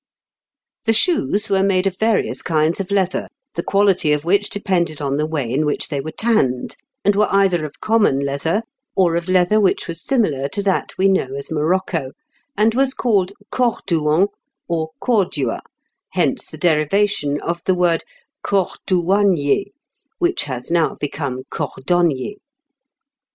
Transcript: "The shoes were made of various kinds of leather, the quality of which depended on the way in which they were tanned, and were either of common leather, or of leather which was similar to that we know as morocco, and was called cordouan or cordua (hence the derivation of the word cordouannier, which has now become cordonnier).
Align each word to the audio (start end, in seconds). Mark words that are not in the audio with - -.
"The 0.85 0.93
shoes 0.93 1.47
were 1.47 1.61
made 1.61 1.85
of 1.85 1.95
various 1.99 2.41
kinds 2.41 2.79
of 2.79 2.89
leather, 2.89 3.27
the 3.53 3.61
quality 3.61 4.11
of 4.13 4.25
which 4.25 4.49
depended 4.49 4.99
on 4.99 5.17
the 5.17 5.27
way 5.27 5.47
in 5.47 5.63
which 5.63 5.89
they 5.89 6.01
were 6.01 6.09
tanned, 6.09 6.75
and 7.05 7.15
were 7.15 7.27
either 7.29 7.63
of 7.65 7.79
common 7.81 8.19
leather, 8.19 8.63
or 8.95 9.15
of 9.15 9.29
leather 9.29 9.59
which 9.59 9.87
was 9.87 10.03
similar 10.03 10.47
to 10.49 10.63
that 10.63 10.93
we 10.97 11.07
know 11.07 11.27
as 11.37 11.51
morocco, 11.51 12.13
and 12.57 12.73
was 12.73 12.95
called 12.95 13.31
cordouan 13.51 14.29
or 14.67 14.89
cordua 14.99 15.61
(hence 16.13 16.47
the 16.47 16.57
derivation 16.57 17.39
of 17.39 17.63
the 17.65 17.75
word 17.75 18.03
cordouannier, 18.43 19.65
which 20.17 20.45
has 20.45 20.71
now 20.71 20.95
become 20.95 21.43
cordonnier). 21.51 22.37